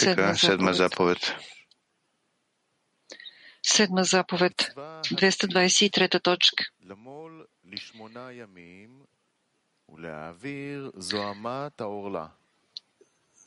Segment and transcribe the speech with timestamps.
[0.00, 1.18] Така, седма заповед.
[3.62, 6.64] Седма заповед, 223 точка.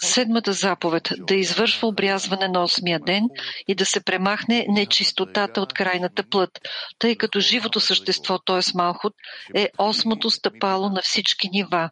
[0.03, 3.23] Седмата заповед– да извършва обрязване на осмия ден
[3.67, 6.59] и да се премахне нечистотата от крайната плът,
[6.99, 8.59] тъй като живото същество, т.е.
[8.75, 9.13] Малхот,
[9.55, 11.89] е осмото стъпало на всички нива.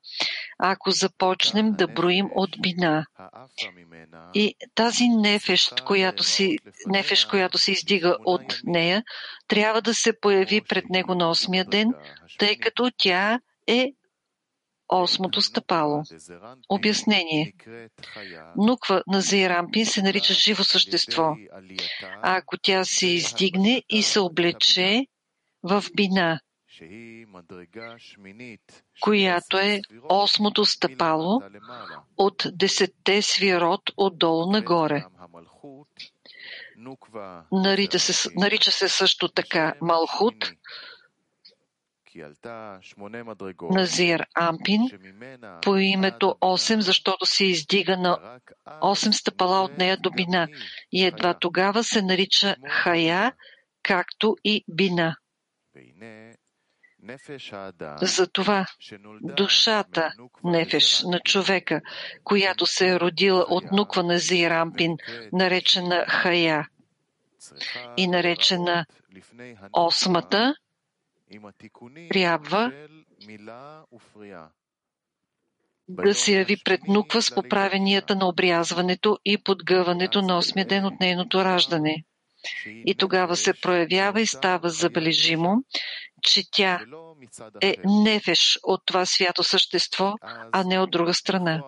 [0.63, 3.05] Ако започнем да броим от бина.
[4.33, 9.03] И тази нефеш, която, си, нефеш, която се издига от нея,
[9.47, 11.93] трябва да се появи пред него на осмия ден,
[12.37, 13.91] тъй като тя е
[14.91, 16.03] осмото стъпало.
[16.69, 17.53] Обяснение.
[18.57, 21.35] Нуква на Зейрампин се нарича живо същество.
[22.21, 25.05] А ако тя се издигне и се облече
[25.63, 26.39] в бина,
[29.01, 31.41] която е осмото стъпало
[32.17, 35.05] от десетте свирот отдолу нагоре.
[37.51, 40.51] Нарича се, нарича се също така Малхут,
[43.71, 44.81] Назир Ампин
[45.61, 50.47] по името 8, защото се издига на 8 стъпала от нея до бина
[50.91, 53.33] и едва тогава се нарича Хая,
[53.83, 55.15] както и бина.
[58.01, 58.65] Затова
[59.21, 60.13] душата,
[60.43, 61.81] нефеш на човека,
[62.23, 64.97] която се е родила от нуква на Зирампин,
[65.33, 66.67] наречена Хая
[67.97, 68.85] и наречена
[69.73, 70.55] осмата,
[72.11, 72.71] трябва
[75.89, 80.99] да се яви пред Нуква с поправенията на обрязването и подгъването на осмия ден от
[80.99, 82.03] нейното раждане.
[82.65, 85.63] И тогава се проявява и става забележимо,
[86.21, 86.79] че тя
[87.61, 90.13] е нефеш от това свято същество,
[90.51, 91.63] а не от друга страна.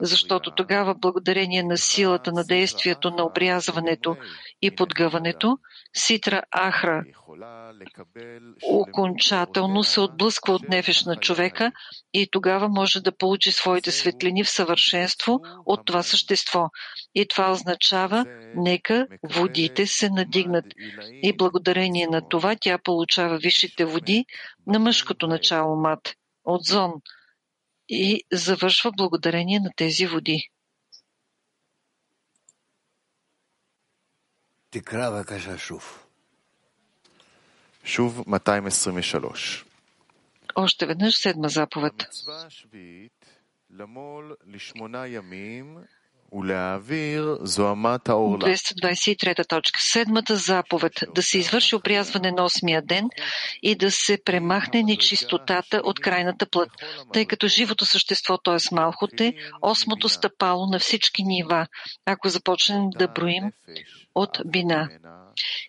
[0.00, 4.16] Защото тогава, благодарение на силата на действието на обрязването
[4.62, 5.58] и подгъването,
[5.96, 7.04] Ситра Ахра
[8.62, 11.72] окончателно се отблъсква от нефеш на човека
[12.14, 16.66] и тогава може да получи своите светлини в съвършенство от това същество.
[17.14, 18.24] И това означава,
[18.56, 20.64] нека водите се надигнат.
[21.22, 24.25] И благодарение на това тя получава висшите води
[24.67, 26.91] на мъжкото начало мат от зон
[27.89, 30.49] и завършва благодарение на тези води.
[34.69, 36.05] תקרא בבקשה שוב.
[37.83, 39.65] שוב 223.
[40.55, 41.93] Още веднъж седма заповед.
[48.38, 49.80] 223 точка.
[49.82, 53.08] Седмата заповед да се извърши опрязване на осмия ден
[53.62, 56.70] и да се премахне нечистотата от крайната плът,
[57.12, 58.74] тъй като живото същество, т.е.
[58.74, 61.66] малхот е осмото стъпало на всички нива,
[62.06, 63.52] ако започнем да броим
[64.14, 64.88] от бина.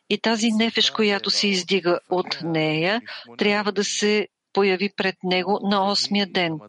[0.09, 3.01] И тази нефеш, която се издига от нея,
[3.38, 6.59] трябва да се появи пред него на осмия ден,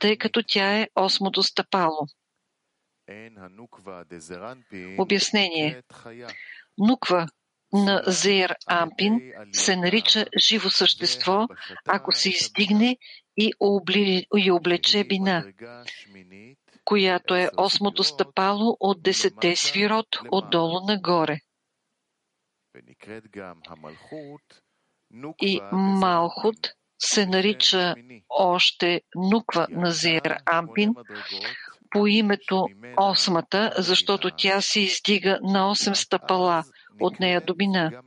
[0.00, 2.06] тъй като тя е осмото стъпало.
[4.98, 5.82] Обяснение.
[6.78, 7.26] Нуква
[7.72, 11.46] на Зеер Ампин се нарича живо същество,
[11.86, 12.96] ако се издигне
[13.36, 14.26] и, обли...
[14.36, 15.44] и облече бина,
[16.84, 21.38] която е осмото стъпало от десете свирот отдолу нагоре.
[25.42, 27.94] И Малхут се нарича
[28.28, 30.94] още Нуква Назир Ампин
[31.90, 36.64] по името осмата, защото тя се издига на 8 стъпала
[37.00, 38.02] от нея до бина.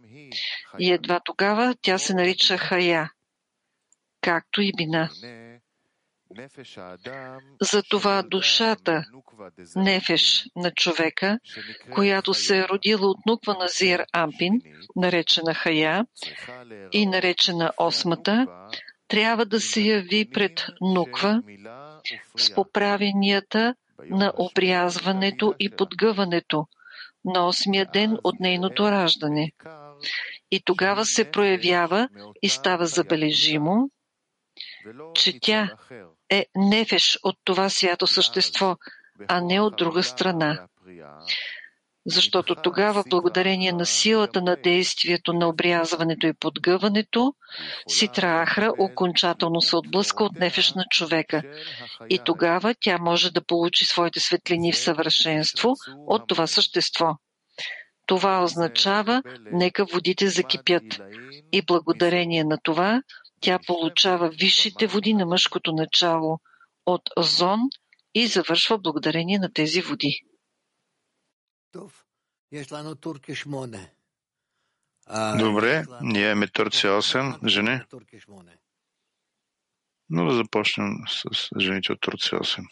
[0.79, 3.11] И едва тогава тя се нарича Хая,
[4.21, 5.09] както и бина.
[7.61, 9.03] Затова душата,
[9.75, 11.39] нефеш на човека,
[11.93, 14.61] която се е родила от нуква на Зир Ампин,
[14.95, 16.05] наречена Хая
[16.91, 18.47] и наречена Осмата,
[19.07, 21.41] трябва да се яви пред нуква
[22.37, 23.75] с поправенията
[24.09, 26.67] на обрязването и подгъването
[27.25, 29.51] на осмия ден от нейното раждане.
[30.51, 32.09] И тогава се проявява
[32.41, 33.89] и става забележимо,
[35.13, 35.75] че тя
[36.29, 38.77] е нефеш от това свято същество,
[39.27, 40.67] а не от друга страна.
[42.05, 47.33] Защото тогава, благодарение на силата на действието на обрязването и подгъването,
[47.87, 51.41] Ситра Ахра окончателно се отблъска от нефеш на човека.
[52.09, 55.73] И тогава тя може да получи своите светлини в съвършенство
[56.07, 57.09] от това същество.
[58.07, 61.01] Това означава, нека водите закипят.
[61.51, 63.01] И благодарение на това,
[63.41, 66.39] тя получава висшите води на мъжкото начало
[66.85, 67.59] от Зон
[68.13, 70.19] и завършва благодарение на тези води.
[75.38, 77.80] Добре, ние имаме Турция 8 жени.
[80.10, 82.64] Но да започнем с жените от Турция 8.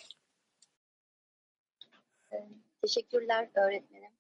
[2.83, 4.11] Teşekkürler öğretmenim.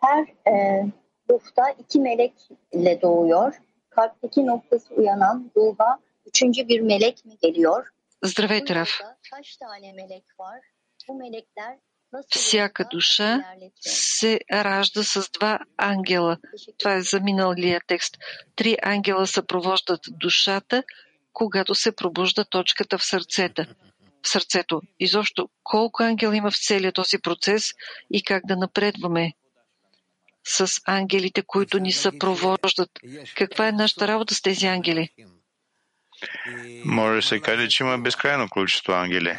[0.00, 0.84] Her e,
[1.30, 2.32] ruhta iki melek
[2.72, 3.54] ile doğuyor.
[3.90, 7.92] Kalpteki noktası uyanan ruha üçüncü bir melek mi geliyor?
[8.22, 9.00] Здравейте, Раф.
[9.00, 10.60] Burada kaç tane melek var?
[11.08, 11.89] Bu melekler nasıl
[12.29, 13.39] Всяка душа
[13.81, 16.37] се ражда с два ангела.
[16.77, 18.17] Това е за миналия текст.
[18.55, 20.83] Три ангела съпровождат душата,
[21.33, 23.65] когато се пробужда точката в сърцета.
[24.23, 24.81] В сърцето.
[24.99, 27.63] Изобщо, колко ангела има в целия този процес
[28.13, 29.33] и как да напредваме
[30.43, 32.89] с ангелите, които ни съпровождат.
[33.35, 35.09] Каква е нашата работа с тези ангели?
[36.85, 39.37] Може да се каже, че има безкрайно количество ангели.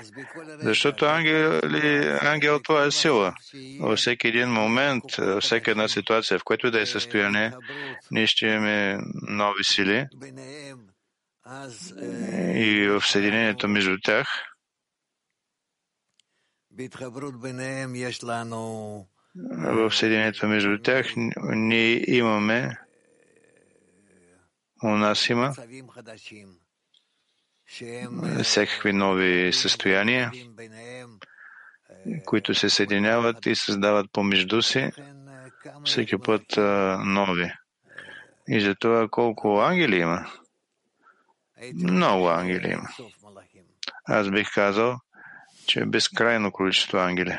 [0.61, 3.35] Защото ангели, ангел това е сила.
[3.81, 7.53] Във всеки един момент, във всяка една ситуация, в която да е състояние,
[8.11, 8.99] ние ще имаме
[9.29, 10.07] нови сили
[12.55, 14.29] и в съединението между тях
[19.49, 21.07] в съединението между тях
[21.55, 22.79] ние имаме
[24.83, 25.55] у нас има
[28.43, 30.33] всякакви нови състояния,
[32.25, 34.91] които се съединяват и създават помежду си
[35.85, 36.57] всеки път
[37.05, 37.53] нови.
[38.49, 40.33] И за това колко ангели има?
[41.75, 42.89] Много ангели има.
[44.05, 44.99] Аз бих казал,
[45.67, 47.39] че е безкрайно количество ангели.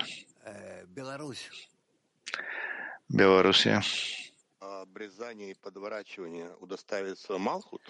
[3.10, 3.82] Белорусия.
[4.62, 7.82] Обрезание и подворачивание удостаивается Малхут?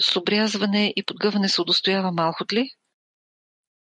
[0.00, 2.70] С обрязване и подгъване се удостоява Малхот ли?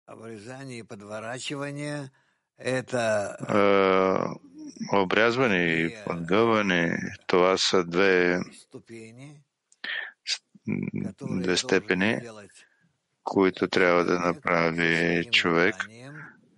[0.07, 2.09] Обрезание и подворачивание
[2.61, 9.41] это Е, обрязване и подгъване, това са две, ступени,
[11.21, 12.19] две степени,
[13.23, 15.75] които трябва да направи човек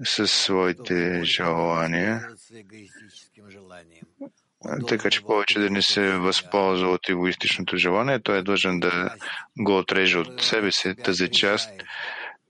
[0.03, 2.27] със своите желания,
[4.87, 9.15] така че повече да не се възползва от егоистичното желание, той е длъжен да
[9.57, 10.95] го отреже от себе си.
[11.03, 11.69] Тази част,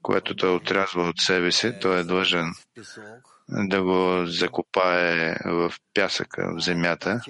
[0.01, 2.53] която той отрязва от себе си, той е длъжен
[3.49, 7.21] да го закопае в пясъка, в земята,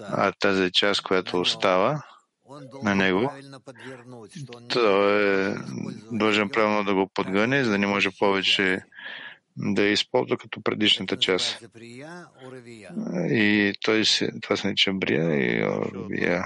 [0.00, 2.02] а тази част, която остава
[2.82, 3.32] на него,
[4.68, 5.54] той е
[6.12, 8.80] длъжен правилно да го подгъне, за да не може повече
[9.56, 11.64] да я използва като предишната част.
[13.14, 16.44] И той се, това се нарича брия и орвия.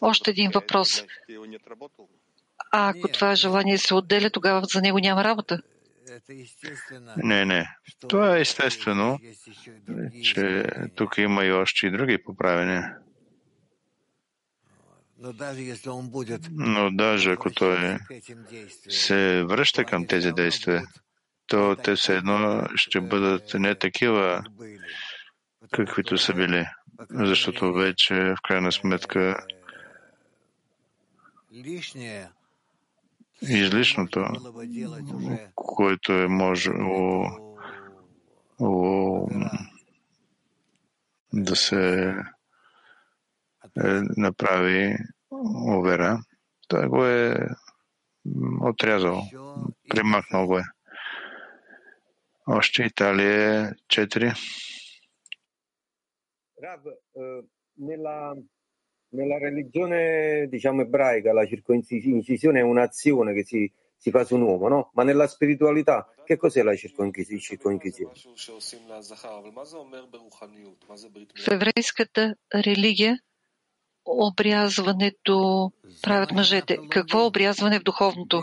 [0.00, 1.04] Още един въпрос.
[2.72, 5.62] А ако това желание се отделя, тогава за него няма работа.
[7.16, 7.76] Не, не.
[8.08, 9.18] Това е естествено,
[10.22, 10.64] че
[10.94, 12.96] тук има и още и други поправения.
[16.50, 17.98] Но даже ако той
[18.88, 20.82] се връща към тези действия,
[21.52, 24.44] то те все едно ще бъдат не такива,
[25.72, 26.66] каквито са били.
[27.10, 29.46] Защото вече в крайна сметка
[33.42, 34.24] излишното,
[35.54, 37.26] което е можело
[41.32, 42.14] да се
[43.78, 44.96] е, направи
[45.78, 46.18] овера,
[46.68, 47.48] той го е
[48.60, 49.22] отрязал,
[49.88, 50.62] примахнал го е.
[52.46, 54.34] Още Италия 4.
[56.60, 57.44] Rav, eh,
[57.74, 58.36] nella,
[59.10, 64.68] nella religione diciamo ebraica la circoncisione è un'azione che si, si fa su un uomo,
[64.68, 64.90] no?
[64.94, 68.12] Ma nella spiritualità che cos'è la circoncisione?
[71.34, 73.18] В еврейската религия
[74.04, 75.72] обрязването
[76.02, 76.78] правят мъжете.
[76.90, 78.42] Какво е обрязване в духовното?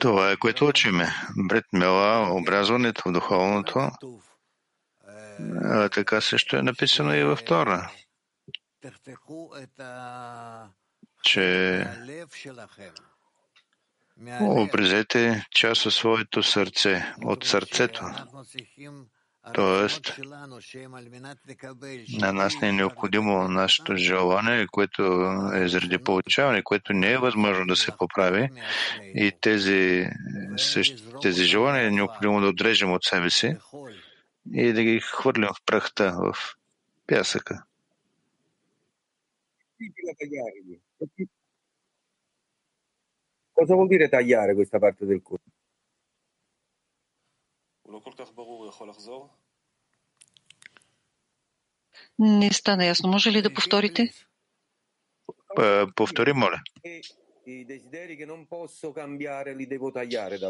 [0.00, 1.08] Това е което учиме.
[1.36, 3.90] Брит Мела, обрязването в духовното.
[5.92, 7.90] Така също е написано и във втора,
[11.22, 11.86] че
[14.40, 18.04] обрезете част от своето сърце, от сърцето.
[19.54, 20.18] Тоест,
[22.20, 25.02] на нас не е необходимо нашето желание, което
[25.54, 28.48] е заради получаване, което не е възможно да се поправи.
[29.02, 30.06] И тези,
[31.22, 33.56] тези желания е необходимо да отрежем от себе си
[34.54, 36.34] и да ги хвърлим в прахта, в
[37.06, 37.64] пясъка.
[43.58, 45.20] Cosa vuol dire tagliare questa parte del?
[52.18, 53.08] Не стана ясно.
[53.08, 54.02] Може ли да повторите?
[55.60, 56.60] Е, Повтори, моля.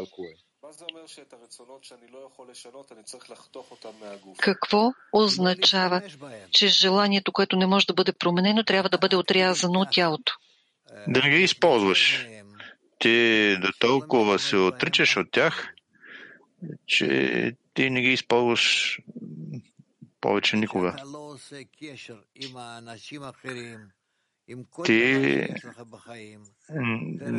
[0.05, 0.35] Cuore.
[4.37, 6.01] Какво означава,
[6.51, 10.33] че желанието, което не може да бъде променено, трябва да бъде отрязано от тялото?
[11.07, 12.27] Да не ги използваш.
[12.99, 15.73] Ти до толкова се отричаш от тях,
[16.85, 18.99] че ти не ги използваш
[20.21, 20.95] повече никога.
[24.85, 25.47] Ти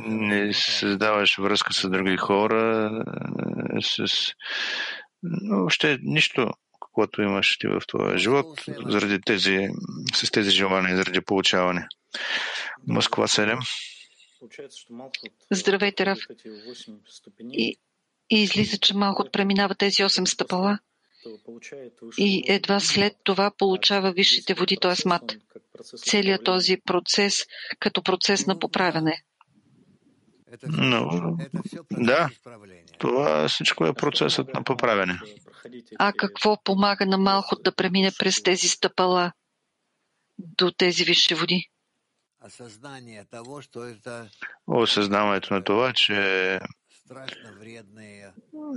[0.06, 2.90] не създаваш връзка с други хора,
[3.80, 4.06] с...
[5.22, 9.68] Но въобще нищо, което имаш ти в твоя живот, заради тези,
[10.14, 11.88] с тези желания, заради получаване.
[12.86, 13.58] Москва 7.
[15.50, 16.18] Здравейте, Раф.
[17.40, 17.78] И
[18.30, 20.78] и излиза, че малко преминава тези 8 стъпала
[22.18, 25.08] и едва след това получава висшите води, т.е.
[25.08, 25.36] мат.
[25.96, 27.44] Целият този процес
[27.78, 29.22] като процес на поправяне.
[30.68, 31.36] Но,
[31.90, 32.30] да,
[32.98, 35.20] това всичко е процесът на поправяне.
[35.98, 39.32] А какво помага на Малхот да премине през тези стъпала
[40.38, 41.70] до тези висши води?
[42.44, 44.26] Это
[44.66, 46.60] Осъзнаването на това, че,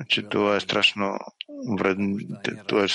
[0.08, 1.20] че това е страшно
[1.80, 2.86] вредно, т.е.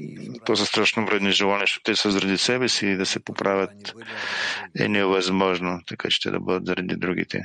[0.00, 3.20] и то са страшно вредни желания, защото те са заради себе си и да се
[3.20, 3.94] поправят
[4.78, 7.44] е невъзможно, така че те да бъдат заради другите.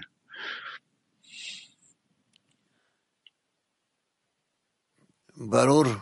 [5.38, 6.01] Барур.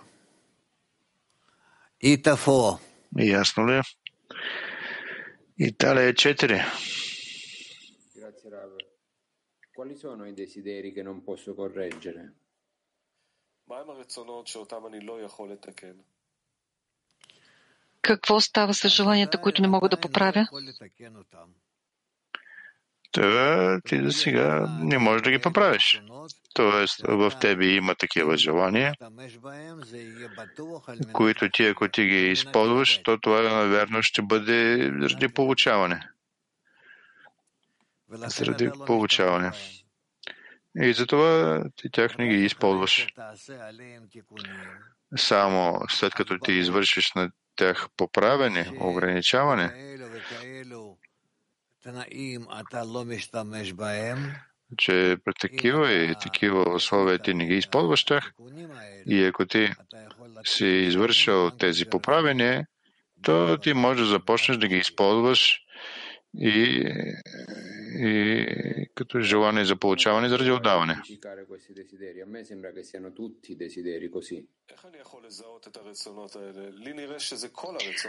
[2.01, 2.79] Итафо.
[3.17, 3.77] Ясно ли?
[3.77, 3.82] е?
[5.60, 6.65] Италия е 4.
[8.15, 8.95] Grazie Rav.
[9.75, 12.34] Quali sono i desideri che non posso correggere?
[18.01, 20.48] Какво става с желанията, които не мога да поправя?
[23.12, 26.01] Та, ти за сега не можеш да ги поправиш.
[26.53, 28.94] Тоест, в тебе има такива желания,
[31.13, 36.10] които ти, ако ти ги използваш, то това наверно ще бъде заради получаване.
[38.15, 39.51] Заради получаване.
[40.81, 43.07] И затова ти тях не ги използваш.
[45.17, 49.98] Само след като ти извършиш на тях поправене, ограничаване,
[54.77, 58.34] че при такива и такива условия ти не ги използваш тях,
[59.05, 59.69] и ако ти
[60.43, 62.67] си извършил тези поправения,
[63.22, 65.62] то ти можеш да започнеш да ги използваш
[66.38, 66.86] и,
[67.96, 71.02] и като желание за получаване заради отдаване.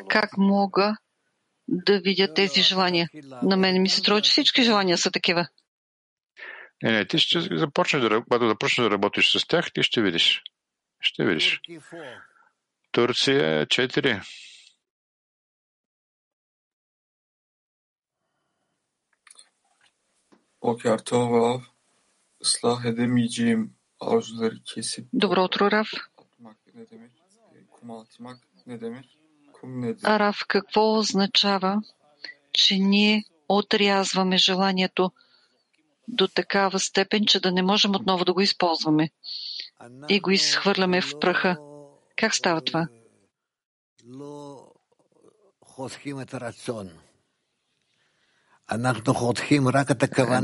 [0.09, 0.97] Как мога
[1.69, 3.09] да видя тези желания?
[3.43, 5.49] На мен ми се струва, че всички желания са такива.
[6.83, 10.43] Не, не, ти ще започнеш да, когато започнеш да работиш с тях, ти ще видиш.
[11.01, 11.61] Ще видиш.
[12.93, 14.23] Турция 4.
[20.67, 21.61] Boker Tov
[22.43, 25.89] ıslah edemeyeceğim arzuları kesip Добро утро, Раф.
[26.19, 27.11] atmak ne demek?
[27.71, 29.05] Kuma atmak ne demek?
[29.53, 30.03] Kum nedir?
[30.05, 31.83] Раф, какво означава,
[32.53, 35.13] че ние отрязваме желанието
[36.09, 39.11] до такава степен, че да не можем отново да го използваме
[40.09, 41.57] и го изхвърляме в праха?
[42.17, 42.89] Как става това?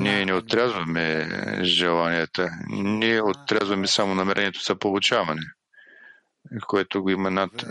[0.02, 1.29] Ние не отрязваме
[1.62, 2.50] желанията.
[2.71, 5.43] Ние отрязваме само намерението за получаване,
[6.67, 7.67] което го има над е,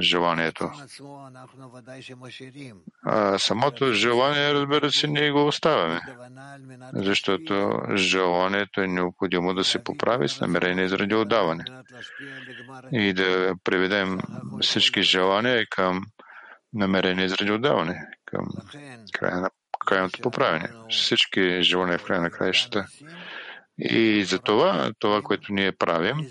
[0.00, 0.70] желанието.
[3.06, 6.00] А самото желание, разбира се, ние го оставяме,
[6.94, 11.64] защото желанието е необходимо да се поправи с намерение заради отдаване
[12.92, 14.18] и да приведем
[14.60, 16.02] всички желания към
[16.74, 18.48] намерение заради отдаване, към
[19.12, 19.50] края на
[19.86, 20.68] крайното поправяне.
[20.90, 22.86] Всички желания в края на краищата.
[23.78, 26.26] И за това, това, което ние правим,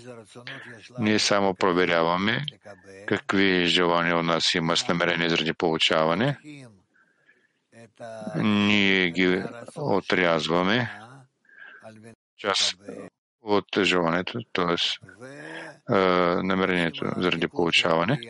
[0.98, 2.44] ние само проверяваме
[3.06, 6.38] какви желания у нас има с намерение заради получаване.
[8.36, 9.42] Ние ги
[9.76, 11.00] отрязваме
[12.36, 12.74] част
[13.42, 14.76] от желанието, т.е.
[16.42, 18.20] намерението заради получаване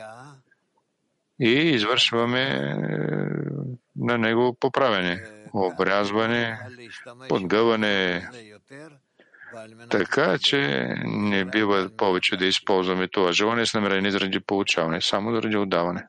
[1.40, 2.74] и извършваме
[4.00, 6.58] на него поправяне, обрязване,
[7.28, 8.28] подгъване,
[9.90, 15.56] така че не бива повече да използваме това желание с намерение заради получаване, само заради
[15.56, 16.06] отдаване.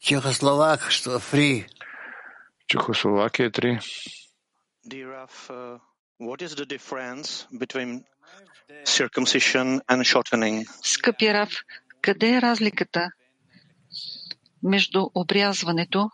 [0.00, 1.66] Чехословак, что фри.
[2.68, 3.80] Чехословакия 3.
[5.50, 5.78] uh,
[6.18, 8.04] what is the difference between
[8.84, 10.66] circumcision and shortening?
[10.82, 11.52] Скъпи Раф,
[12.02, 13.10] къде е разликата
[14.62, 16.10] между обрязването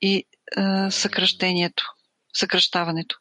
[0.00, 0.24] и е,
[0.90, 1.84] съкръщението,
[2.34, 3.18] съкръщаването?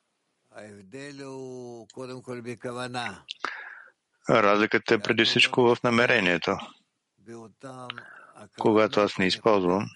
[4.29, 6.57] Разликата е преди всичко в намерението.
[8.59, 9.89] Когато аз не използвам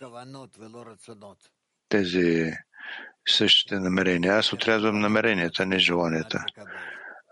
[1.90, 2.52] тези
[3.28, 6.46] същите намерения, аз отрязвам намеренията, не желанията.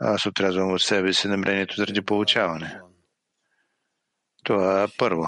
[0.06, 2.80] Аз отрязвам от себе си намерението заради получаване.
[4.44, 5.28] Това е първо.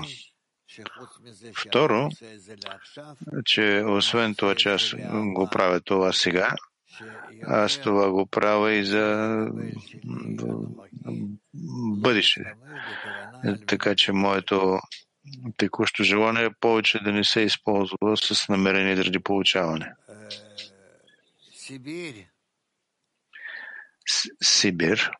[1.58, 2.10] Второ,
[3.46, 6.55] че освен това, че аз го правя това сега,
[7.44, 9.38] аз това го правя и за
[11.98, 12.53] бъдеще.
[13.67, 14.79] Така че моето
[15.58, 19.94] текущо желание е повече да не се използва с намерение заради получаване.
[24.44, 25.12] Сибир.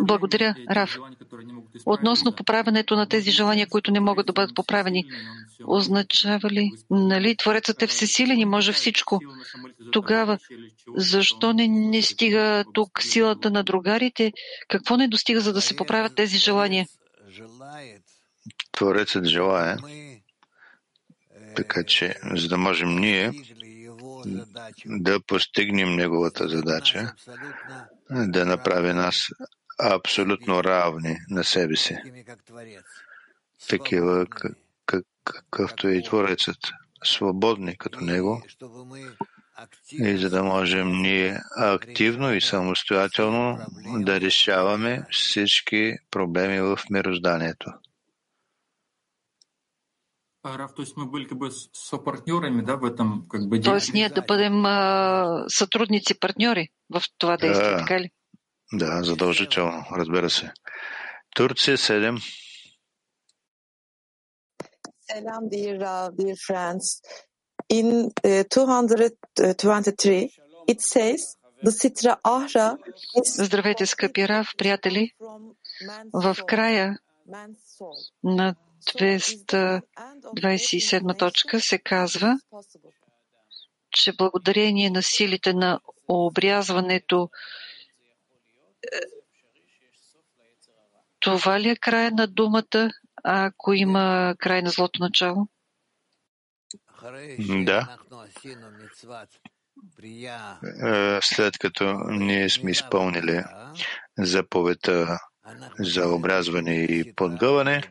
[0.00, 0.98] Благодаря, Раф.
[1.86, 5.04] Относно поправянето на тези желания, които не могат да бъдат поправени,
[5.66, 9.20] означава ли, нали, Творецът е всесилен и може всичко.
[9.92, 10.38] Тогава,
[10.96, 14.32] защо не, не стига тук силата на другарите?
[14.68, 16.86] Какво не достига, за да се поправят тези желания?
[18.72, 19.78] Творецът желая,
[21.56, 23.32] така че, за да можем ние
[24.86, 27.12] да постигнем неговата задача,
[28.10, 29.28] да направи нас
[29.78, 31.96] абсолютно равни на себе си,
[33.68, 34.26] такива
[35.24, 36.58] какъвто е и Творецът,
[37.04, 38.42] свободни като Него,
[39.92, 43.58] и за да можем ние активно и самостоятелно
[43.98, 47.72] да решаваме всички проблеми в мирозданието.
[50.56, 54.08] Раф, то есть мы были как бы сопартнерами, да, в этом как бы Тоест ние
[54.08, 57.78] да бъдем а, сътрудници, партньори в това действие, Да.
[57.78, 58.10] така ли?
[58.72, 60.52] Да, задължително, разбира се.
[61.36, 62.20] Турция 7.
[65.10, 66.84] Salam, dear Rav, dear friends.
[67.70, 67.86] In
[68.24, 70.30] uh, 223,
[70.68, 71.20] it says
[71.62, 72.76] the Sitra Ahra
[73.16, 75.12] is Здравейте, скъпи Рав, приятели.
[76.12, 76.98] В края
[78.24, 82.38] на So is the end of all 227 точка се казва,
[83.90, 87.30] че благодарение на силите на обрязването
[91.20, 92.90] това ли е края на думата,
[93.24, 95.48] ако има край на злото начало?
[97.64, 97.96] Да.
[100.84, 103.44] Е, След като ние сме изпълнили
[104.18, 105.18] заповедта
[105.78, 107.82] за обрязване и подгъване,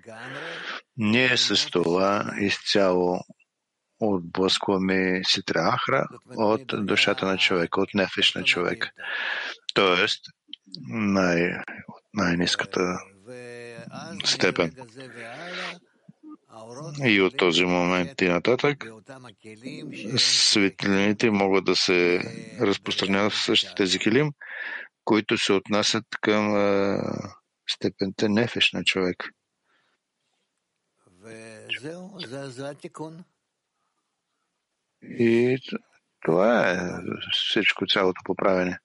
[0.97, 3.19] ние с това изцяло
[3.99, 8.91] отблъскваме ситра ахра от душата на човека, от нефиш на човека.
[9.73, 10.25] Тоест,
[10.89, 11.51] най,
[12.13, 12.99] най-низката
[14.25, 14.71] степен.
[17.05, 18.85] И от този момент и нататък
[20.17, 22.19] светлините могат да се
[22.61, 24.31] разпространяват в същите тези килим,
[25.03, 26.53] които се отнасят към
[27.69, 29.29] степента нефеш на човек.
[35.01, 35.57] И
[36.21, 36.77] това е
[37.31, 38.79] всичко, цялото поправене.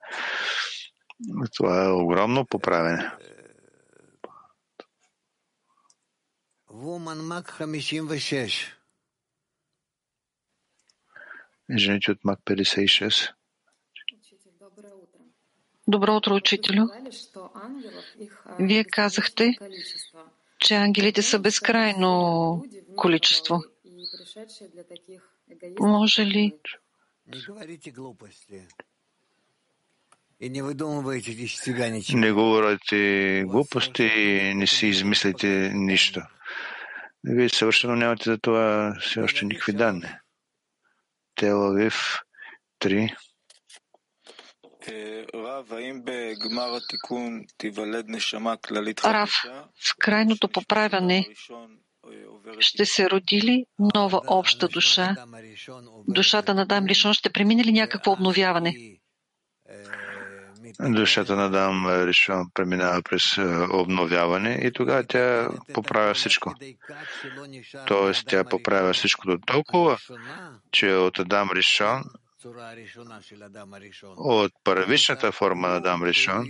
[1.56, 3.10] Това е огромно поправене.
[6.72, 8.72] Mac 56.
[11.76, 13.32] Жените от Мак 56.
[15.88, 16.86] Добро утро, учителю.
[18.60, 19.56] Вие казахте,
[20.62, 22.64] че ангелите са безкрайно
[22.96, 23.62] количество.
[25.80, 26.52] Може ли
[27.26, 28.66] Не говорите глупости.
[30.40, 32.18] И не выдумывайте из себя ничего.
[32.18, 36.20] Не говорите глупости и не си измислите нищо.
[37.24, 40.08] Вие съвършено нямате за това все още никакви данни.
[41.34, 42.18] Телавив
[42.80, 43.16] 3.
[49.04, 49.30] Рав,
[49.88, 51.26] в крайното поправяне
[52.58, 53.64] ще се роди ли
[53.94, 55.16] нова обща душа?
[56.08, 58.98] Душата на Дам Лишон ще премине ли някакво обновяване?
[60.80, 63.42] Душата на Адам Ришон преминава през е,
[63.72, 66.54] обновяване и тогава тя поправя всичко.
[67.86, 69.98] Тоест тя поправя всичко до толкова,
[70.72, 72.02] че от Адам Ришон
[74.16, 76.46] от първичната форма на Адам Ришон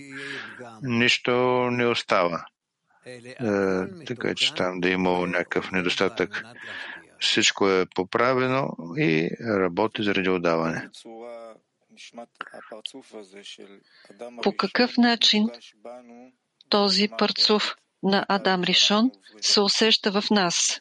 [0.83, 1.33] нищо
[1.71, 2.47] не остава.
[3.07, 3.35] Е,
[4.07, 6.45] така че там да има някакъв недостатък.
[7.21, 10.89] Всичко е поправено и работи заради отдаване.
[14.43, 15.49] По какъв начин
[16.69, 20.81] този парцов на Адам Ришон се усеща в нас?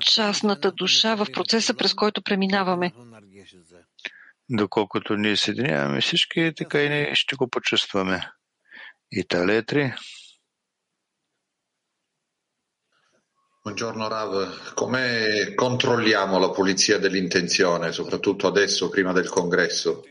[0.00, 2.92] Частната душа в процеса, през който преминаваме.
[4.50, 8.30] Доколкото ние съединяваме всички, така и ние ще го почувстваме.
[9.12, 9.94] Италия 3.
[13.64, 14.30] Buongiorno Rav,
[14.74, 20.02] come controlliamo la pulizia dell'intenzione, soprattutto adesso, prima del congresso?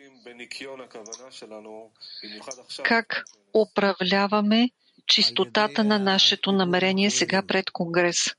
[2.84, 3.23] Как
[3.54, 4.69] управляваме
[5.06, 8.36] чистотата на нашето намерение сега пред Конгрес?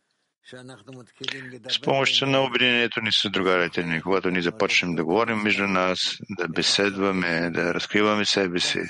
[1.69, 6.19] С помощта на обединението ни с другарите ни, когато ни започнем да говорим между нас,
[6.31, 8.83] да беседваме, да разкриваме себе си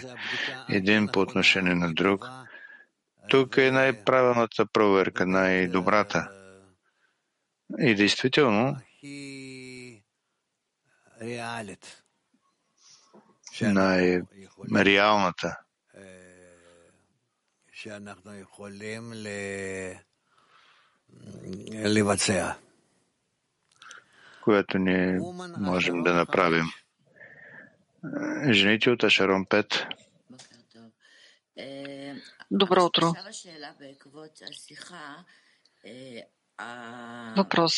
[0.68, 2.27] един по отношение на друг,
[3.29, 6.29] тук е най-правилната проверка, най-добрата.
[7.79, 8.77] И действително,
[13.62, 15.57] най-реалната.
[24.42, 25.21] Която ние
[25.59, 26.64] можем да направим.
[28.51, 29.94] Жените от Ашарон 5.
[32.51, 33.12] Добро утро.
[37.37, 37.75] Въпрос.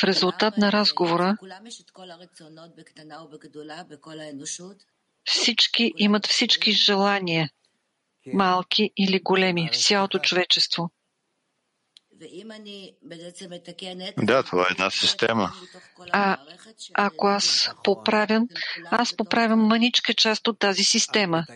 [0.00, 1.36] В резултат на разговора
[5.24, 7.50] всички имат всички желания,
[8.32, 10.90] малки или големи, в цялото човечество.
[14.18, 15.52] Да, това е една система.
[16.12, 16.38] А
[16.94, 18.48] ако аз поправям,
[18.90, 21.46] аз поправям маничка част от тази система.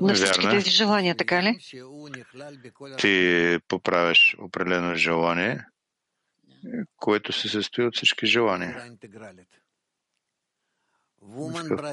[0.00, 0.50] На всички е.
[0.50, 1.58] тези желания, така ли?
[2.98, 5.64] Ти поправяш определено желание,
[6.96, 8.90] което се състои от всички желания.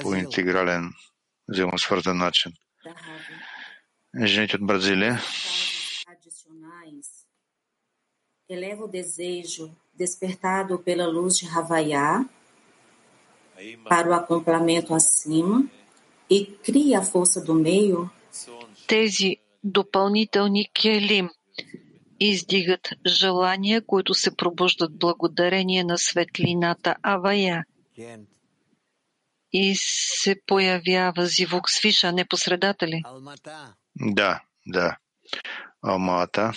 [0.02, 0.90] По интегрален,
[1.48, 2.52] взаимосвързан начин.
[4.22, 5.20] Жените от Бразилия.
[8.48, 12.28] eleva o desejo despertado pela luz de Havaiá
[13.88, 15.66] para o acoplamento acima
[16.30, 18.10] e cria a força do meio
[18.86, 21.30] Тези допълнителни келим
[22.20, 27.64] издигат желания, които се пробуждат благодарение на светлината Авая
[29.52, 33.02] и се появява зивук свиша, не по средата ли?
[33.96, 34.96] Да, да.
[35.82, 36.52] Алмата.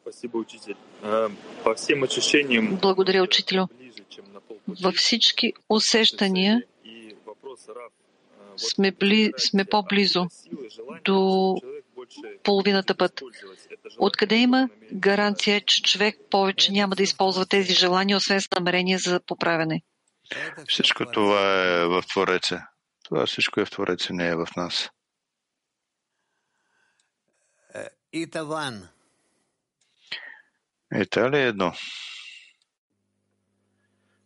[0.00, 0.76] Спасибо, учитель.
[1.02, 1.28] А,
[1.64, 3.66] По всем ощущениям Благодаря, учителю.
[4.68, 6.62] Във всички усещания
[8.56, 10.26] сме, бли, сме по-близо
[11.04, 11.56] до
[12.42, 13.22] половината път.
[13.98, 19.20] Откъде има гаранция, че човек повече няма да използва тези желания, освен с намерение за
[19.26, 19.82] поправяне?
[20.68, 22.62] Всичко това е в Твореца.
[23.07, 24.89] Това всичко е в Твореца, не е в нас.
[28.13, 28.87] Итаван.
[30.95, 31.73] Италия е едно.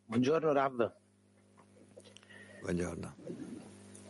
[0.09, 0.91] Buongiorno Rav.
[2.61, 3.15] Buongiorno.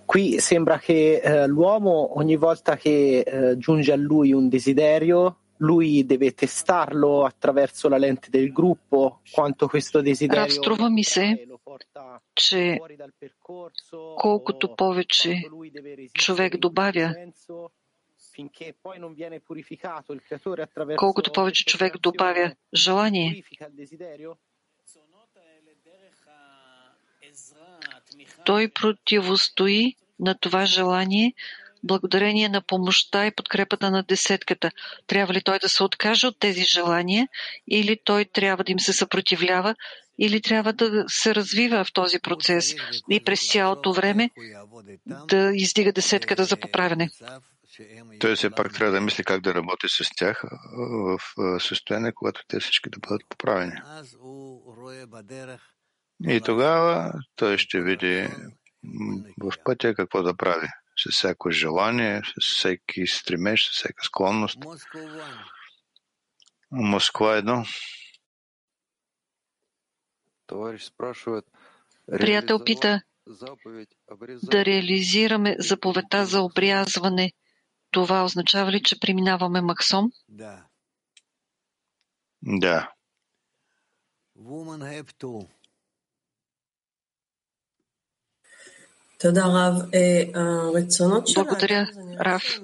[0.06, 6.06] Qui sembra che eh, l'uomo ogni volta che eh, giunge a lui un desiderio, lui
[6.06, 11.46] deve testarlo attraverso la lente del gruppo, quanto questo Рад, desiderio струва ми се, trae,
[11.46, 11.51] lo porta
[12.35, 12.79] че
[14.17, 15.43] колкото повече
[16.15, 17.15] човек добавя,
[20.97, 23.45] колкото повече човек добавя желание,
[28.45, 31.35] той противостои на това желание
[31.85, 34.71] благодарение на помощта и подкрепата на десетката.
[35.07, 37.29] Трябва ли той да се откаже от тези желания
[37.71, 39.75] или той трябва да им се съпротивлява
[40.19, 42.75] или трябва да се развива в този процес
[43.11, 44.31] и през цялото време
[45.07, 47.11] да издига десетката за поправяне.
[48.21, 50.45] Той все пак трябва да мисли как да работи с тях
[50.77, 51.19] в
[51.61, 53.73] състояние, когато те всички да бъдат поправени.
[56.29, 58.29] И тогава той ще види
[59.39, 60.69] в пътя какво да прави.
[60.97, 64.59] С всяко желание, с всеки стремеж, с всяка склонност.
[66.71, 67.65] Москва едно.
[72.07, 73.03] Приятел пита
[74.43, 77.33] да реализираме заповедта за обрязване.
[77.91, 80.11] Това означава ли, че преминаваме Максом?
[82.43, 82.93] Да.
[91.35, 92.61] Благодаря, Раф.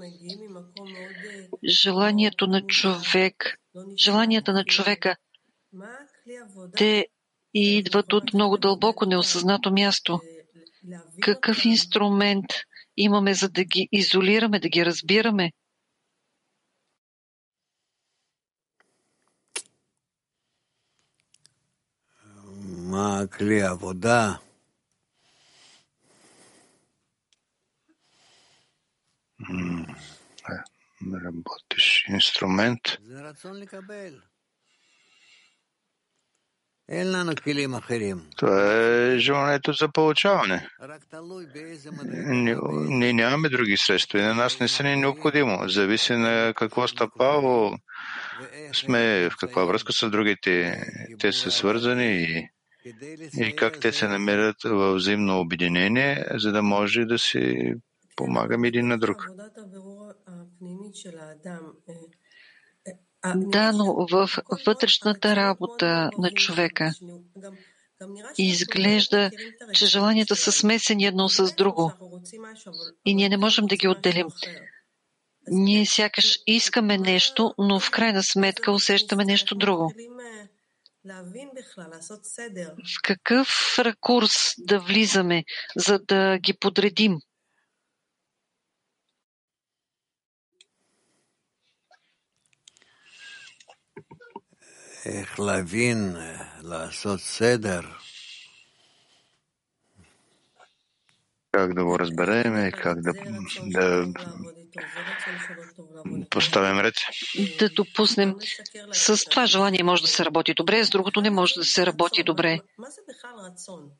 [1.65, 3.59] Желанието на човек,
[3.99, 5.17] желанията на човека,
[6.77, 7.09] те
[7.55, 10.21] и идват от много дълбоко неосъзнато място.
[11.21, 12.47] Какъв инструмент
[12.97, 15.53] имаме, за да ги изолираме, да ги разбираме?
[22.69, 24.41] Маклия вода.
[29.41, 30.55] Е,
[31.25, 32.81] работиш инструмент.
[38.37, 40.69] Това е желанието за получаване.
[42.89, 45.69] Ние нямаме други средства и на нас не са ни необходимо.
[45.69, 47.73] Зависи на какво стъпало
[48.73, 50.83] сме, в каква връзка с другите.
[51.19, 52.49] Те са свързани и,
[53.37, 57.75] и как те се намерят в взаимно обединение, за да може да си
[58.17, 59.27] помагаме един на друг.
[63.37, 64.31] Да, но в
[64.67, 66.93] вътрешната работа на човека
[68.39, 69.31] изглежда,
[69.75, 71.93] че желанията са смесени едно с друго
[73.05, 74.27] и ние не можем да ги отделим.
[75.51, 79.93] Ние сякаш искаме нещо, но в крайна сметка усещаме нещо друго.
[82.85, 85.45] В какъв ракурс да влизаме,
[85.77, 87.19] за да ги подредим?
[95.08, 96.16] איך להבין,
[96.64, 97.84] לעשות סדר.
[101.54, 103.14] Как да го разберем и как да,
[103.62, 104.14] да
[106.30, 106.96] поставим ред.
[107.60, 108.36] Да допуснем.
[108.92, 112.24] С това желание може да се работи добре, с другото не може да се работи
[112.24, 112.60] добре.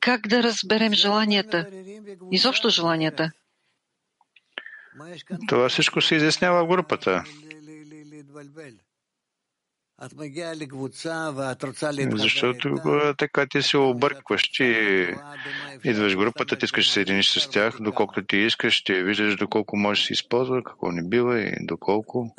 [0.00, 1.66] Как да разберем желанията?
[2.32, 3.30] Изобщо желанията.
[5.48, 7.24] Това всичко се изяснява в групата.
[12.17, 12.79] Защото
[13.17, 14.63] така ти се объркваш, ти
[15.83, 19.35] идваш в групата, ти искаш да се съединиш с тях, доколкото ти искаш, ти виждаш
[19.35, 22.35] доколко може да се използва, какво не бива и доколко.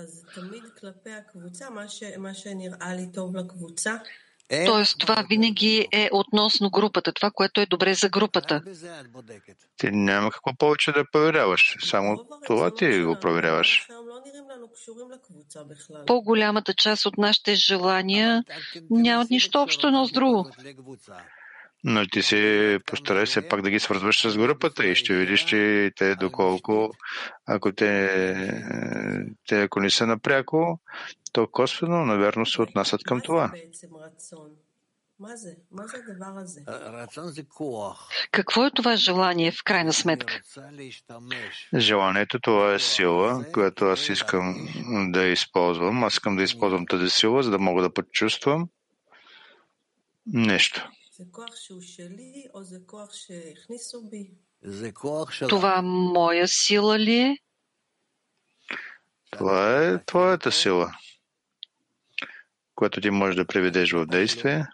[4.67, 8.63] Тоест, това винаги е относно групата, това, което е добре за групата.
[9.77, 11.77] Ти няма какво повече да проверяваш.
[11.81, 13.87] Само това ти го проверяваш.
[16.07, 18.45] По-голямата част от нашите желания
[18.91, 20.51] нямат нищо общо едно с друго.
[21.85, 25.91] Но ти се постарай се пак да ги свързваш с групата и ще видиш, че
[25.97, 26.91] те доколко,
[27.47, 28.11] ако те,
[29.49, 30.81] те ако не са напряко,
[31.33, 33.53] то косвено, наверно, се отнасят към това.
[38.31, 40.41] Какво е това желание в крайна сметка?
[41.77, 44.69] Желанието това е сила, която аз искам
[45.13, 46.05] да използвам.
[46.05, 48.69] Аз искам да използвам тази сила, за да мога да почувствам
[50.27, 50.89] нещо.
[55.49, 57.39] Това моя сила ли е?
[59.31, 60.93] Това е твоята сила,
[62.75, 64.67] която ти можеш да приведеш в действие.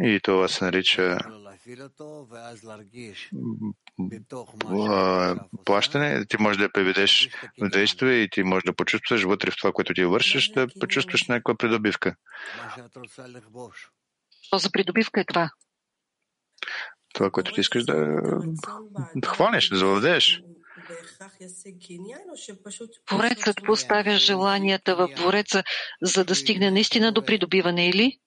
[0.00, 1.18] И това се нарича
[5.64, 6.26] плащане.
[6.26, 7.28] Ти можеш да я приведеш
[7.62, 11.28] в действие и ти можеш да почувстваш вътре в това, което ти вършиш, да почувстваш
[11.28, 12.16] някаква придобивка.
[14.42, 15.50] Що за придобивка е това?
[17.14, 18.20] Това, което ти искаш да
[19.26, 20.42] хванеш, да завладееш.
[23.06, 25.62] Творецът поставя желанията в Твореца,
[26.02, 28.18] за да стигне наистина до придобиване, или?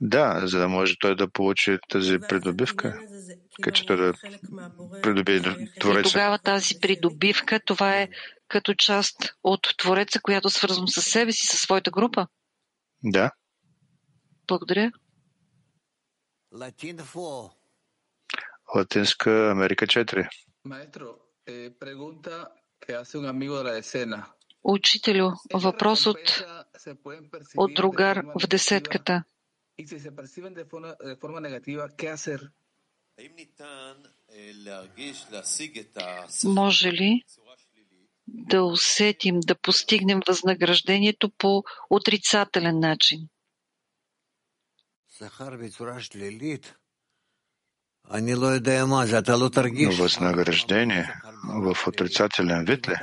[0.00, 3.00] Да, за да може той да получи тази придобивка,
[3.56, 4.12] така че той да
[5.02, 5.40] придобие
[5.80, 6.08] Твореца.
[6.08, 8.08] И тогава тази придобивка, това е
[8.48, 12.26] като част от Твореца, която свързвам с себе си, със своята група.
[13.04, 13.30] Да.
[14.46, 14.92] Благодаря.
[18.74, 20.28] Латинска Америка 4.
[24.62, 26.44] Учителю, въпрос от,
[27.56, 29.24] от другар в десетката.
[36.44, 37.22] Може ли
[38.28, 43.28] да усетим, да постигнем възнаграждението по отрицателен начин?
[49.98, 52.94] Възнаграждение в отрицателен вид ли?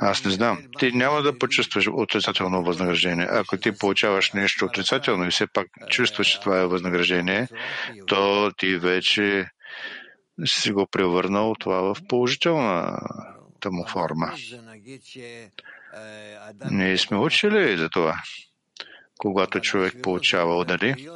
[0.00, 0.58] Аз не знам.
[0.78, 3.26] Ти няма да почувстваш отрицателно възнаграждение.
[3.30, 7.48] Ако ти получаваш нещо отрицателно и все пак чувстваш, че това е възнаграждение,
[8.06, 9.46] то ти вече
[10.44, 14.32] си го превърнал това в положителната му форма.
[16.70, 18.22] Ние сме учили за това,
[19.18, 21.08] когато човек получава удари,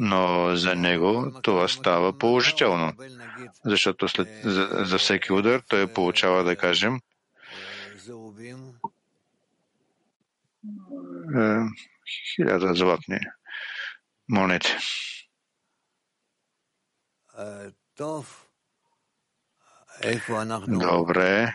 [0.00, 2.92] но за него това става положително,
[3.64, 7.00] защото след, за, за всеки удар той получава, да кажем,
[12.34, 13.18] хиляда златни
[14.28, 14.76] монети.
[20.68, 21.52] Добре.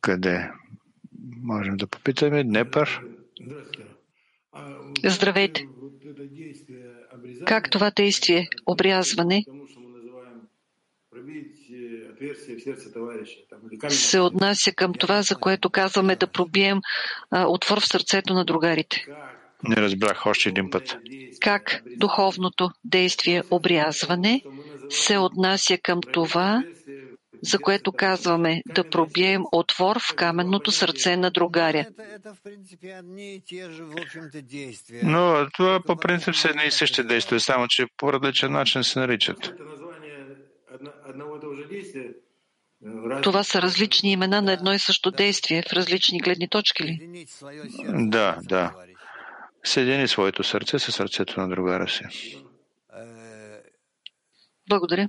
[0.00, 0.50] Къде?
[1.42, 2.44] Можем да попитаме.
[2.44, 3.02] Днепър?
[5.04, 5.66] Здравейте.
[7.46, 9.44] Как това действие, обрязване,
[13.88, 16.80] се отнася към това, за което казваме да пробием
[17.30, 19.06] а, отвор в сърцето на другарите?
[19.64, 20.96] Не разбрах още един път.
[21.40, 24.42] Как духовното действие обрязване
[24.90, 26.62] се отнася към това,
[27.42, 31.86] за което казваме да пробием отвор в каменното сърце на другаря.
[35.02, 38.98] Но това по принцип са едни и същи действия, само че по различен начин се
[38.98, 39.52] наричат.
[43.22, 47.26] Това са различни имена на едно и също действие в различни гледни точки ли?
[47.88, 48.74] Да, да.
[49.64, 52.04] Съедини своето сърце със сърцето на другара си.
[54.68, 55.08] Благодаря.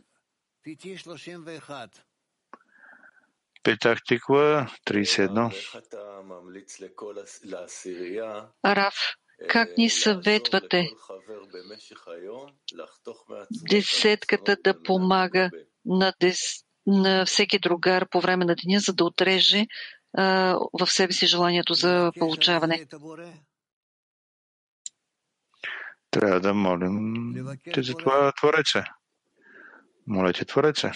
[3.63, 5.53] Петах Тиква, 31.
[8.65, 8.95] Раф,
[9.49, 10.89] как ни съветвате
[13.69, 15.49] десетката да помага
[15.85, 16.39] на, дес,
[16.87, 19.67] на всеки другар по време на деня, за да отреже
[20.17, 22.85] а, в себе си желанието за получаване?
[26.11, 27.33] Трябва да молим
[27.73, 28.83] те за това Твореце.
[30.07, 30.91] Молете Твореце.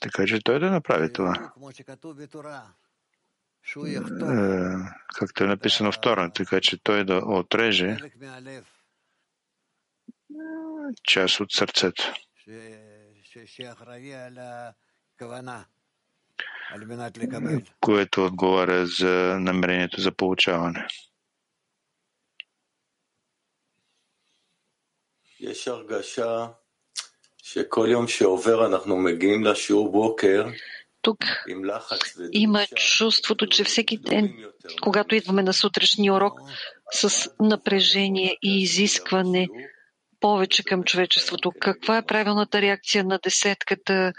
[0.00, 1.52] Така че той да направи това.
[5.18, 7.98] Както е написано в Тора, така че той да отреже
[11.03, 12.13] част от сърцето.
[17.79, 20.87] което отговаря за намерението за получаване.
[25.39, 26.47] יש הרגשה
[27.43, 30.49] שכל יום שעובר אנחנו מגיעים לשיעור בוקר
[31.07, 31.19] тук
[32.31, 34.33] има чувството, че всеки ден,
[34.81, 36.39] когато идваме на сутрешния урок
[36.91, 39.47] с напрежение и изискване
[40.22, 44.12] повече към човечеството, каква е правилната реакция на десетката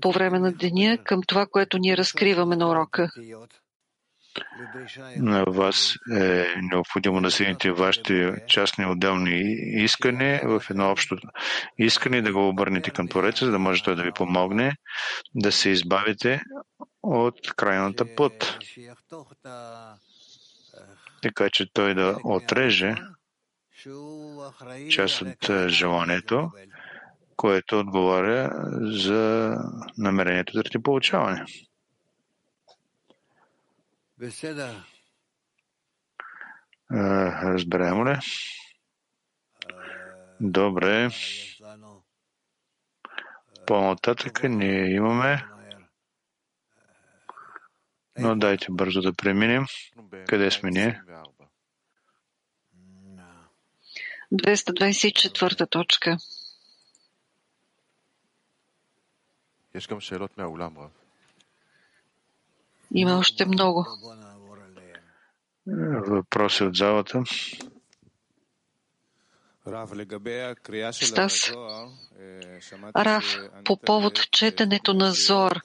[0.00, 3.10] по време на деня към това, което ние разкриваме на урока?
[5.16, 9.42] На вас е необходимо да седите вашите частни отделни
[9.84, 11.16] искания в едно общо
[11.78, 14.76] искане да го обърнете към Твореца, за да може той да ви помогне
[15.34, 16.42] да се избавите
[17.02, 18.58] от крайната път.
[21.22, 22.94] Така че той да отреже
[24.90, 26.50] част от желанието,
[27.36, 29.54] което отговаря за
[29.98, 31.44] намерението за получаване.
[37.42, 38.18] Разберемо ли?
[40.40, 41.10] Добре.
[43.66, 45.44] По-нататък ние имаме.
[48.18, 49.66] Но дайте бързо да преминем.
[50.28, 51.02] Къде сме ние?
[54.32, 56.16] 224 точка.
[62.94, 63.86] Има още много.
[66.06, 67.22] Въпроси от залата.
[70.92, 71.52] Стас,
[72.96, 75.60] Раф, по повод четенето на Зор,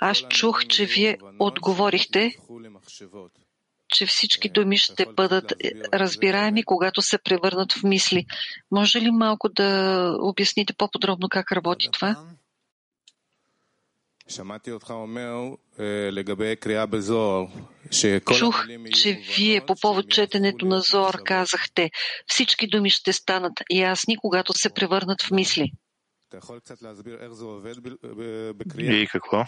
[0.00, 2.36] аз чух, че вие отговорихте,
[3.90, 5.52] че всички думи ще бъдат
[5.94, 8.26] разбираеми, когато се превърнат в мисли.
[8.70, 12.24] Може ли малко да обясните по-подробно как работи това?
[18.38, 21.90] Чух, че вие по повод четенето на Зор казахте,
[22.26, 25.72] всички думи ще станат ясни, когато се превърнат в мисли.
[28.78, 29.44] И какво?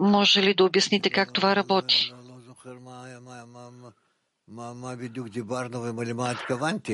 [0.00, 2.12] Може ли да обясните как това работи?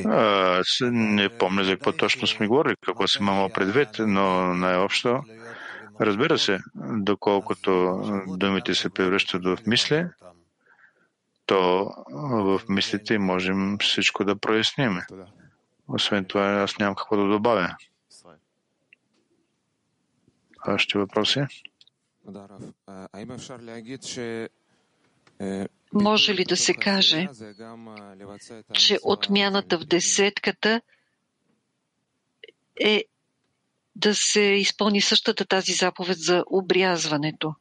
[0.06, 5.22] Аз не помня за какво точно сме говорили, какво си имamo предвид, но най-общо,
[6.00, 8.00] разбира се, доколкото
[8.38, 10.06] думите се превръщат в мисли,
[11.46, 14.98] то в мислите можем всичко да проясним.
[15.88, 17.76] Освен това, аз нямам какво да добавя.
[20.68, 21.46] Още въпроси?
[25.92, 27.28] Може ли да се каже,
[28.74, 30.80] че отмяната в десетката
[32.80, 33.04] е
[33.96, 37.54] да се изпълни същата тази заповед за обрязването?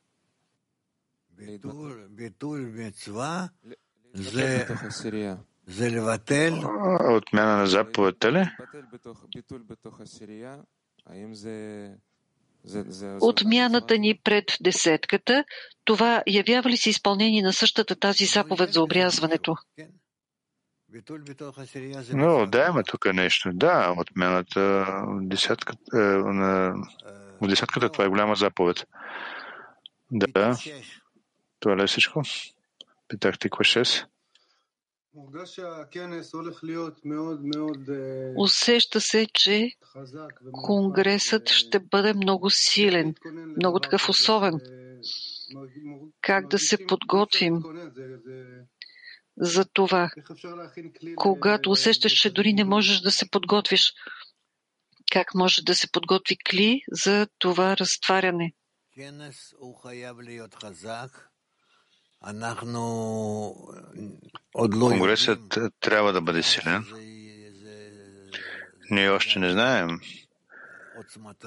[7.17, 8.49] Отмяна на заповедта ли?
[13.21, 15.43] Отмяната ни пред десетката,
[15.83, 19.55] това явява ли се изпълнение на същата тази заповед за обрязването?
[22.13, 23.49] Но да, има тук нещо.
[23.53, 24.85] Да, отмяната
[25.21, 25.97] десятката, е,
[26.33, 26.73] на,
[27.41, 28.77] в десятката това е голяма заповед.
[30.11, 30.57] Да,
[31.59, 32.21] това ли е всичко?
[33.07, 34.05] Питахте какво 6?
[38.37, 39.71] Усеща се, че
[40.51, 43.15] Конгресът ще бъде много силен,
[43.57, 44.59] много такъв особен.
[46.21, 47.63] Как да се подготвим
[49.37, 50.11] за това?
[51.15, 53.93] Когато усещаш, че дори не можеш да се подготвиш,
[55.11, 58.53] как може да се подготви кли за това разтваряне?
[64.53, 66.85] Конгресът трябва да бъде силен.
[68.91, 69.99] Ние още не знаем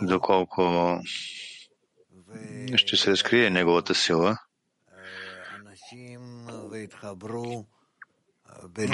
[0.03, 1.01] доколко
[2.77, 4.39] ще се разкрие неговата сила.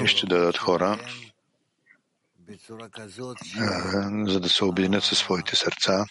[0.07, 0.99] Ще дадат хора,
[4.27, 6.05] за да се обединят със своите сърца,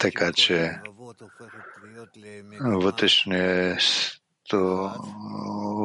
[0.00, 0.80] така че
[2.60, 4.19] вътрешният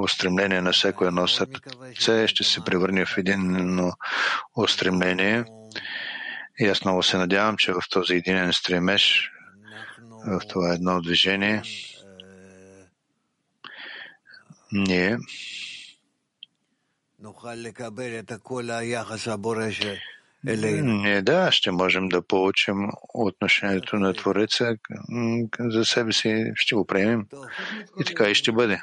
[0.03, 3.79] устремление на всяко едно сърце ще се превърне в един
[4.57, 5.45] устремление.
[6.59, 9.31] И аз много се надявам, че в този единен стремеж,
[10.27, 11.61] в това едно движение,
[14.71, 15.17] ние
[20.43, 22.75] не, да, ще можем да получим
[23.13, 24.75] отношението на Твореца
[25.59, 27.25] за себе си, ще го приемем.
[27.99, 28.81] И така и ще бъде.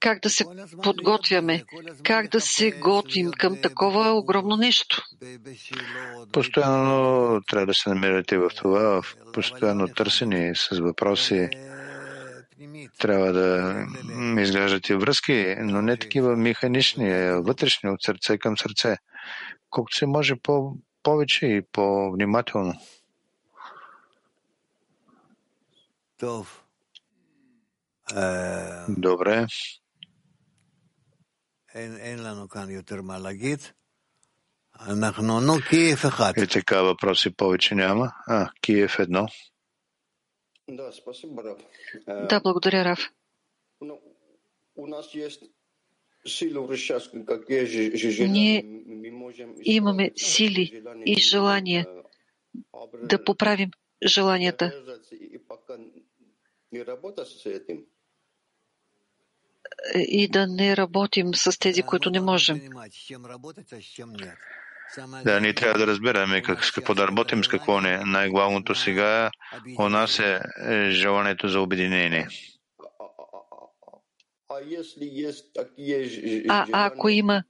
[0.00, 0.44] Как да се
[0.82, 1.64] подготвяме?
[2.02, 5.02] Как да се готвим към такова огромно нещо?
[6.32, 11.48] Постоянно трябва да се намирате в това, в постоянно търсене с въпроси.
[12.98, 13.76] Трябва да
[14.40, 18.96] изграждате връзки, но не такива механични, вътрешни от сърце към сърце
[19.70, 22.74] колкото се може по- повече и по-внимателно.
[28.88, 29.46] Добре.
[36.42, 38.12] И така въпроси повече няма.
[38.26, 39.28] А, Киев едно.
[42.28, 43.00] Да, благодаря, Раф.
[48.28, 48.64] Ние
[49.64, 51.86] имаме сили и желания
[53.02, 53.70] да поправим
[54.06, 54.82] желанията.
[59.94, 62.60] И да не работим с тези, които не можем.
[65.24, 67.98] Да, ние трябва да разбираме как, с какво да работим, с какво не.
[68.04, 69.30] Най-главното сега
[69.78, 70.40] у нас е
[70.90, 72.28] желанието за обединение.
[76.48, 77.42] А ако има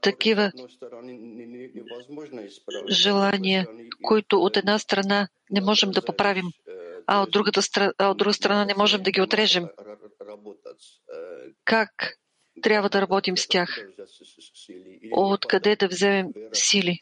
[0.00, 0.52] такива
[2.90, 3.68] желания,
[4.02, 6.46] които от една страна не можем да поправим,
[7.06, 7.60] а от, другата
[7.98, 9.68] а от друга страна не можем да ги отрежем,
[11.64, 12.18] как
[12.62, 13.88] трябва да работим с тях?
[15.12, 17.00] Откъде да вземем сили?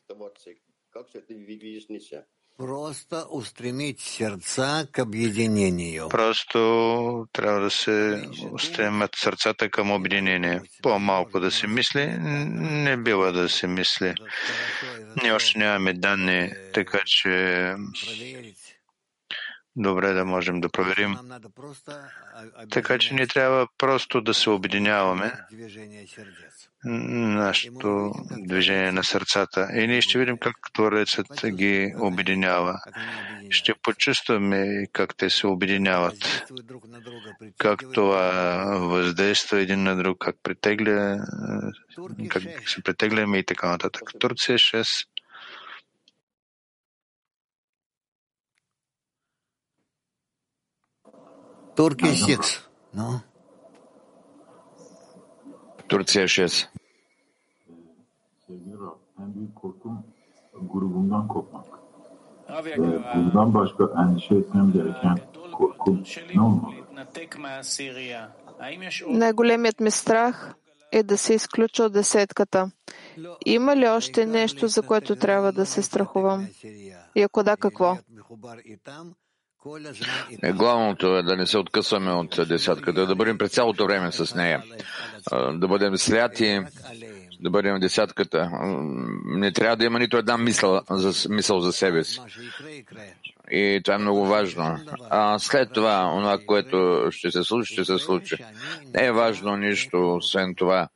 [2.59, 6.09] Просто устремить сърца к объединению.
[6.09, 10.63] Просто трябва да се устремят сърцата към обединение.
[10.83, 14.15] По-малко да се мисли, не бива да се мисли.
[15.23, 17.75] Ние още нямаме данни, така че
[19.77, 21.17] добре да можем да проверим.
[22.71, 25.33] Така че ние трябва просто да се обединяваме
[26.85, 29.69] нашето движение на сърцата.
[29.75, 32.81] И ние ще видим как Творецът ги обединява.
[33.51, 36.47] Ще почувстваме как те се обединяват,
[37.59, 38.31] как това
[38.79, 41.27] въздейства един на друг, как притегля,
[42.29, 44.03] как се притегляме и така нататък.
[44.19, 45.07] Турция 6.
[51.77, 52.69] Турция 6.
[52.95, 53.21] No?
[55.89, 56.69] Turция 6.
[58.47, 60.05] Sevgili Rab, en büyük korkum
[60.73, 61.65] grubumdan kopmak.
[62.65, 62.77] Ve
[63.15, 65.19] bundan başka endişe etmem gereken
[65.53, 66.03] korkum
[66.35, 66.75] ne olmalı?
[69.07, 70.55] Най-големият ми страх
[70.93, 72.71] е да се изключа от десетката.
[73.47, 76.47] Има ли още нещо, за което трябва да се страхувам?
[77.15, 77.97] И ако да, какво?
[80.43, 84.35] Е, главното е да не се откъсваме от десятката, да бъдем през цялото време с
[84.35, 84.63] нея,
[85.53, 86.61] да бъдем сляти,
[87.41, 88.51] да бъдем десятката.
[89.25, 92.21] Не трябва да има нито една мисъл за, мисъл за себе си.
[93.51, 94.79] И това е много важно.
[95.11, 98.37] А след това, това, което ще се случи, ще се случи.
[98.95, 100.89] Не е важно нищо, освен това,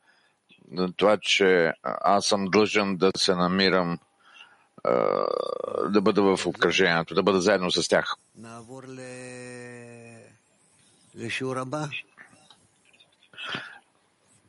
[0.97, 3.99] това, че аз съм длъжен да се намирам
[5.89, 8.15] да бъда в обкръжението, да бъда заедно с тях.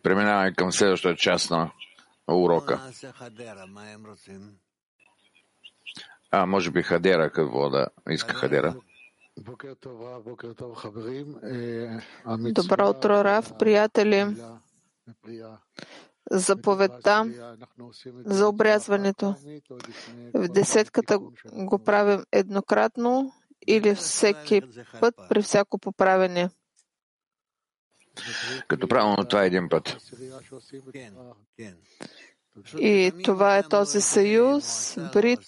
[0.03, 1.71] Преминаваме към следващата част на
[2.27, 2.91] урока.
[6.31, 8.75] А, може би Хадера, какво да иска Хадера.
[12.53, 14.35] Добро утро, Рав, приятели.
[16.31, 17.25] Заповедта
[18.25, 19.35] за обрязването.
[20.33, 21.19] В десетката
[21.53, 23.33] го правим еднократно
[23.67, 24.61] или всеки
[24.99, 26.49] път при всяко поправене.
[28.67, 29.97] Като правилно това е един път.
[32.79, 35.39] И това е този съюз, брит.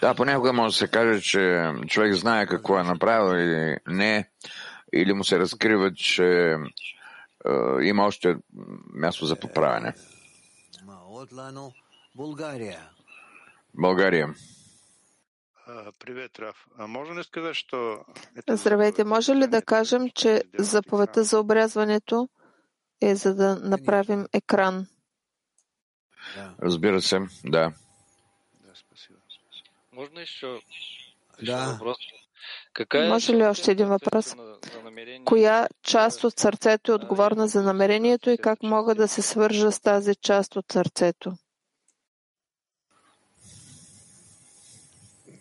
[0.00, 4.30] Да, понякога може да се каже, че човек знае какво е направил или не,
[4.92, 6.56] или му се разкрива, че
[7.82, 8.36] има още
[8.94, 9.94] място за поправяне.
[13.74, 14.34] България.
[15.98, 16.66] Привет, Раф.
[16.78, 18.04] А може ли да що...
[18.48, 22.28] Здравейте, може ли да кажем, че заповедта за обрязването
[23.02, 24.86] е за да направим екран?
[26.62, 27.72] Разбира се, да.
[29.92, 30.60] Можно еще,
[31.42, 31.72] Да.
[31.72, 31.96] вопрос?
[32.76, 34.34] Какая Може ли още един въпрос?
[35.24, 39.80] Коя част от сърцето е отговорна за намерението и как мога да се свържа с
[39.80, 41.32] тази част от сърцето?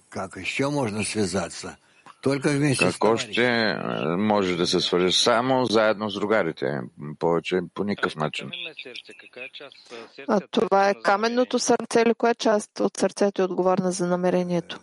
[0.10, 1.76] Как еще можно связаться?
[2.22, 3.76] Только вместе с Как още
[4.18, 6.80] може да се свържи само заедно с другарите,
[7.20, 8.52] повече по никакъв начин.
[10.28, 14.80] А това е каменното сърце или коя част от сърцето е отговорна за намерението?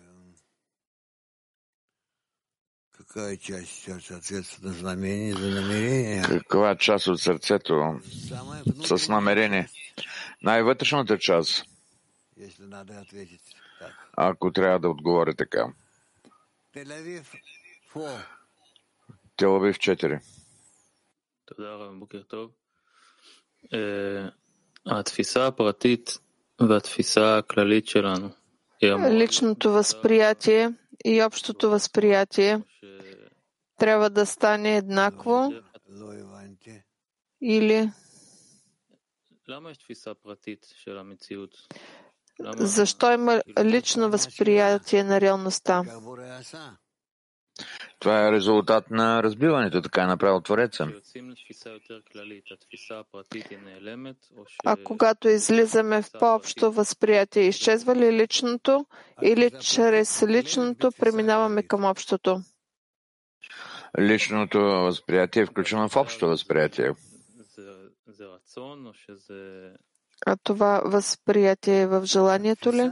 [3.13, 4.73] Каква е част от сърцето на
[5.33, 6.21] за намерение?
[6.21, 7.99] Каква е част от сърцето
[8.85, 9.67] с намерение?
[10.41, 11.65] Най-вътрешната част.
[14.17, 15.73] Ако трябва да отговоря така.
[19.37, 20.19] Телавив 4.
[29.11, 30.73] Личното възприятие
[31.05, 32.61] и общото възприятие
[33.77, 35.53] трябва да стане еднакво
[37.41, 37.91] или
[42.57, 45.83] защо има лично възприятие на реалността?
[47.99, 50.87] Това е резултат на разбиването, така е направил Твореца.
[54.65, 58.85] А когато излизаме в по-общо възприятие, изчезва ли личното
[59.21, 62.41] или чрез личното преминаваме към общото?
[63.99, 66.91] личното възприятие е включено в общото възприятие.
[70.25, 72.91] А това възприятие е в желанието ли?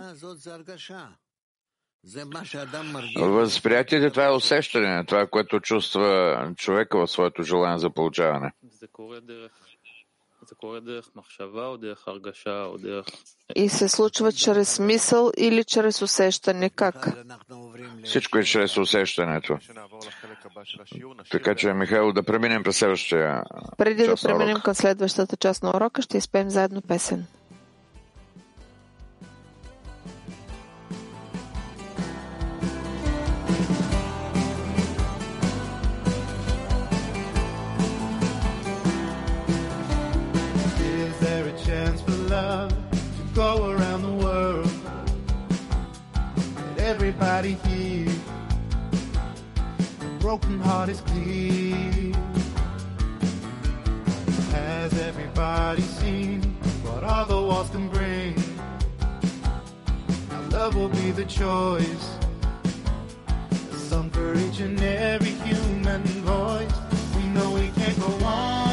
[3.19, 8.51] Възприятието това е усещане, това, което чувства човека в своето желание за получаване.
[13.55, 16.69] И се случва чрез мисъл или чрез усещане.
[16.69, 17.07] Как?
[18.05, 19.57] Всичко е чрез усещането.
[21.31, 23.43] Така че, Михаил, да преминем през следващия
[23.77, 27.27] Преди да преминем към следващата част на урока, ще изпеем заедно песен.
[47.21, 48.15] everybody here.
[50.01, 52.13] A broken heart is clear.
[54.51, 56.41] Has everybody seen
[56.83, 58.35] what all the walls can bring?
[60.29, 62.17] Now love will be the choice.
[63.49, 66.73] There's some for each and every human voice.
[67.15, 68.70] We know we can't go on.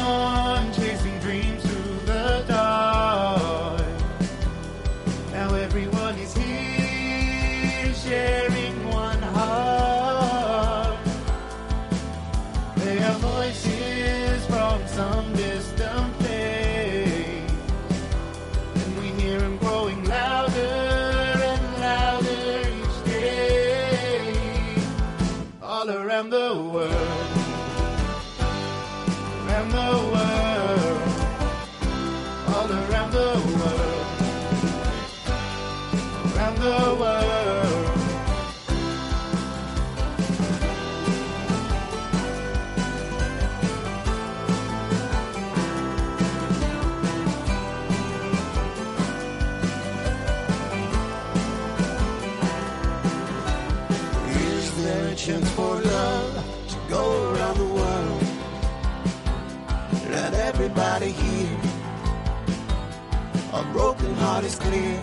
[64.69, 65.01] clear.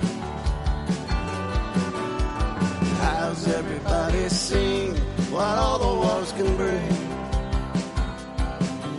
[3.02, 4.94] How's everybody seen
[5.34, 6.88] what all the wars can bring?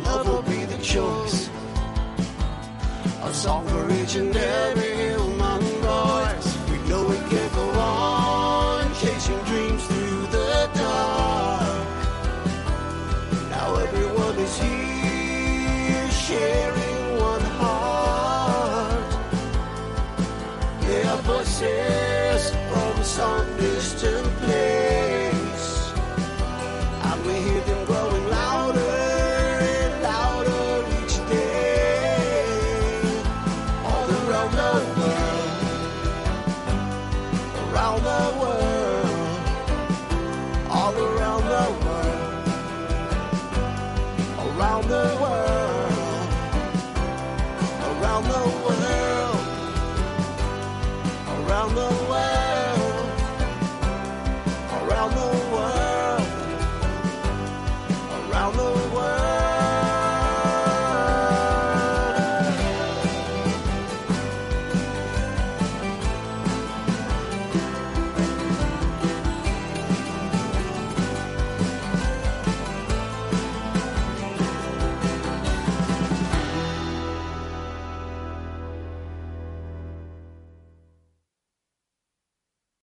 [0.04, 1.50] Love will be the choice,
[3.24, 4.87] a song for each and every.